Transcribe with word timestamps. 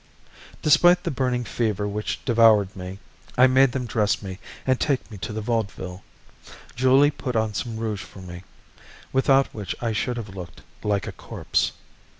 Despite 0.63 1.03
the 1.03 1.11
burning 1.11 1.43
fever 1.43 1.87
which 1.87 2.25
devoured 2.25 2.75
me, 2.75 2.97
I 3.37 3.45
made 3.45 3.71
them 3.71 3.85
dress 3.85 4.23
me 4.23 4.39
and 4.65 4.79
take 4.79 5.11
me 5.11 5.19
to 5.19 5.31
the 5.31 5.41
Vaudeville. 5.41 6.01
Julie 6.75 7.11
put 7.11 7.35
on 7.35 7.53
some 7.53 7.77
rouge 7.77 8.01
for 8.01 8.17
me, 8.23 8.41
without 9.13 9.53
which 9.53 9.75
I 9.79 9.91
should 9.93 10.17
have 10.17 10.29
looked 10.29 10.61
like 10.81 11.05
a 11.05 11.11
corpse. 11.11 11.73